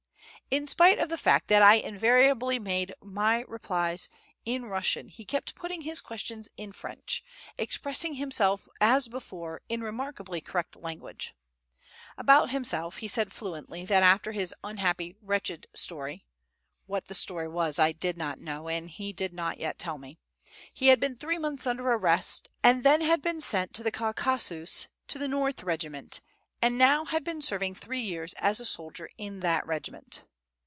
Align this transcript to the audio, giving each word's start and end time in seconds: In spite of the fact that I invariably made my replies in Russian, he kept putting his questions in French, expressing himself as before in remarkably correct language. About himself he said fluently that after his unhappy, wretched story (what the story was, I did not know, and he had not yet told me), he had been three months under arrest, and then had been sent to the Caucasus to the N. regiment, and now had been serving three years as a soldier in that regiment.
In 0.51 0.67
spite 0.67 0.99
of 0.99 1.07
the 1.07 1.17
fact 1.17 1.47
that 1.47 1.61
I 1.61 1.75
invariably 1.75 2.59
made 2.59 2.93
my 3.01 3.45
replies 3.47 4.09
in 4.43 4.65
Russian, 4.65 5.07
he 5.07 5.23
kept 5.23 5.55
putting 5.55 5.83
his 5.83 6.01
questions 6.01 6.49
in 6.57 6.73
French, 6.73 7.23
expressing 7.57 8.15
himself 8.15 8.67
as 8.81 9.07
before 9.07 9.61
in 9.69 9.79
remarkably 9.79 10.41
correct 10.41 10.75
language. 10.75 11.33
About 12.17 12.49
himself 12.49 12.97
he 12.97 13.07
said 13.07 13.31
fluently 13.31 13.85
that 13.85 14.03
after 14.03 14.33
his 14.33 14.53
unhappy, 14.61 15.15
wretched 15.21 15.67
story 15.73 16.25
(what 16.85 17.05
the 17.05 17.15
story 17.15 17.47
was, 17.47 17.79
I 17.79 17.93
did 17.93 18.17
not 18.17 18.37
know, 18.37 18.67
and 18.67 18.89
he 18.89 19.15
had 19.17 19.31
not 19.31 19.57
yet 19.57 19.79
told 19.79 20.01
me), 20.01 20.17
he 20.73 20.87
had 20.87 20.99
been 20.99 21.15
three 21.15 21.37
months 21.37 21.65
under 21.65 21.87
arrest, 21.93 22.49
and 22.61 22.83
then 22.83 22.99
had 22.99 23.21
been 23.21 23.39
sent 23.39 23.73
to 23.75 23.83
the 23.83 23.91
Caucasus 23.91 24.89
to 25.07 25.17
the 25.17 25.25
N. 25.31 25.53
regiment, 25.65 26.19
and 26.61 26.77
now 26.77 27.05
had 27.05 27.23
been 27.23 27.41
serving 27.41 27.73
three 27.75 28.01
years 28.01 28.33
as 28.33 28.59
a 28.59 28.65
soldier 28.65 29.09
in 29.17 29.39
that 29.39 29.65
regiment. 29.65 30.23